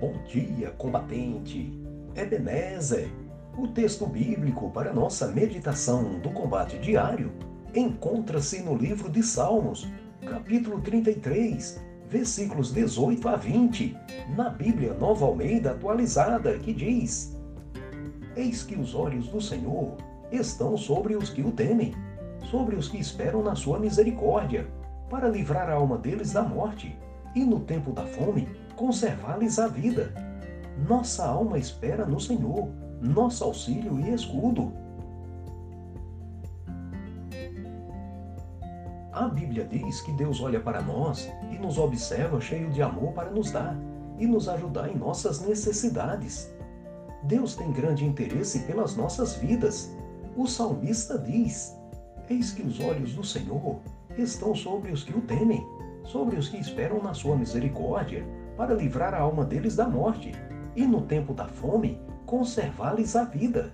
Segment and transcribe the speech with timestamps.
[0.00, 1.72] Bom dia, combatente.
[2.16, 3.08] Ebenezer.
[3.56, 7.32] O texto bíblico para nossa meditação do combate diário
[7.72, 9.88] encontra-se no livro de Salmos,
[10.26, 13.96] capítulo 33, versículos 18 a 20,
[14.36, 17.38] na Bíblia Nova Almeida atualizada, que diz:
[18.34, 19.96] Eis que os olhos do Senhor
[20.32, 21.94] estão sobre os que o temem,
[22.50, 24.66] sobre os que esperam na sua misericórdia,
[25.08, 26.98] para livrar a alma deles da morte,
[27.36, 30.12] e no tempo da fome conservar-lhes a vida.
[30.88, 32.68] Nossa alma espera no Senhor,
[33.00, 34.72] nosso auxílio e escudo.
[39.12, 43.30] A Bíblia diz que Deus olha para nós e nos observa cheio de amor para
[43.30, 43.76] nos dar
[44.18, 46.52] e nos ajudar em nossas necessidades.
[47.22, 49.94] Deus tem grande interesse pelas nossas vidas.
[50.36, 51.76] O salmista diz:
[52.28, 53.78] Eis que os olhos do Senhor
[54.18, 55.64] estão sobre os que o temem,
[56.04, 60.32] sobre os que esperam na sua misericórdia, para livrar a alma deles da morte,
[60.76, 63.72] e no tempo da fome, conservar-lhes a vida.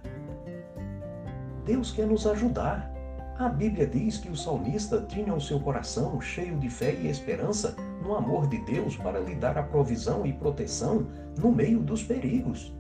[1.65, 2.91] Deus quer nos ajudar.
[3.39, 7.75] A Bíblia diz que o salmista tinha o seu coração cheio de fé e esperança
[8.03, 11.07] no amor de Deus para lhe dar a provisão e proteção
[11.39, 12.75] no meio dos perigos.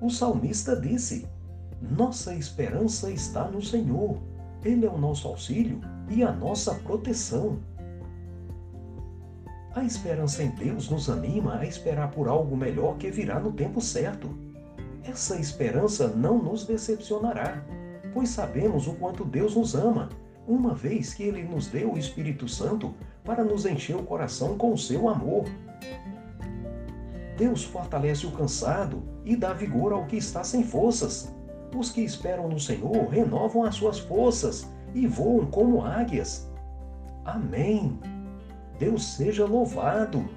[0.00, 1.26] O salmista disse:
[1.82, 4.22] Nossa esperança está no Senhor.
[4.64, 7.58] Ele é o nosso auxílio e a nossa proteção.
[9.74, 13.80] A esperança em Deus nos anima a esperar por algo melhor que virá no tempo
[13.80, 14.30] certo.
[15.02, 17.60] Essa esperança não nos decepcionará,
[18.12, 20.10] pois sabemos o quanto Deus nos ama,
[20.46, 24.72] uma vez que Ele nos deu o Espírito Santo para nos encher o coração com
[24.72, 25.44] o seu amor.
[27.36, 31.34] Deus fortalece o cansado e dá vigor ao que está sem forças.
[31.76, 36.48] Os que esperam no Senhor renovam as suas forças e voam como águias.
[37.24, 37.98] Amém.
[38.78, 40.28] Deus seja louvado!